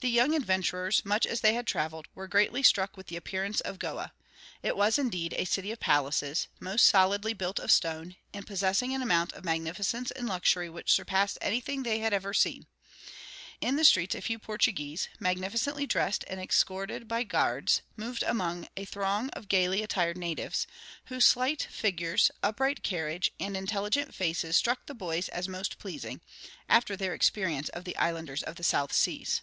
The 0.00 0.08
young 0.08 0.36
adventurers, 0.36 1.04
much 1.04 1.26
as 1.26 1.40
they 1.40 1.54
had 1.54 1.66
traveled, 1.66 2.06
were 2.14 2.28
greatly 2.28 2.62
struck 2.62 2.96
with 2.96 3.08
the 3.08 3.16
appearance 3.16 3.60
of 3.60 3.80
Goa. 3.80 4.12
It 4.62 4.76
was, 4.76 4.96
indeed, 4.96 5.34
a 5.36 5.44
city 5.44 5.72
of 5.72 5.80
palaces, 5.80 6.46
most 6.60 6.86
solidly 6.86 7.32
built 7.34 7.58
of 7.58 7.72
stone, 7.72 8.14
and 8.32 8.46
possessing 8.46 8.94
an 8.94 9.02
amount 9.02 9.32
of 9.32 9.44
magnificence 9.44 10.12
and 10.12 10.28
luxury 10.28 10.70
which 10.70 10.92
surpassed 10.92 11.36
anything 11.40 11.82
they 11.82 11.98
had 11.98 12.12
ever 12.12 12.32
seen. 12.32 12.68
In 13.60 13.74
the 13.74 13.82
streets 13.84 14.14
a 14.14 14.20
few 14.20 14.38
Portuguese, 14.38 15.08
magnificently 15.18 15.84
dressed 15.84 16.24
and 16.28 16.38
escorted 16.40 17.08
by 17.08 17.24
guards, 17.24 17.82
moved 17.96 18.22
among 18.22 18.68
a 18.76 18.84
throng 18.84 19.30
of 19.30 19.48
gaily 19.48 19.82
attired 19.82 20.16
natives; 20.16 20.68
whose 21.06 21.26
slight 21.26 21.66
figures, 21.72 22.30
upright 22.40 22.84
carriage, 22.84 23.32
and 23.40 23.56
intelligent 23.56 24.14
faces 24.14 24.56
struck 24.56 24.86
the 24.86 24.94
boys 24.94 25.28
as 25.30 25.48
most 25.48 25.76
pleasing, 25.80 26.20
after 26.68 26.96
their 26.96 27.14
experience 27.14 27.68
of 27.70 27.82
the 27.82 27.96
islanders 27.96 28.44
of 28.44 28.54
the 28.54 28.62
South 28.62 28.92
Seas. 28.92 29.42